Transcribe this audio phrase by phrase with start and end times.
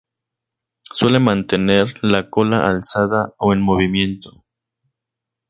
[0.91, 4.43] Suele mantener la cola alzada o en movimiento.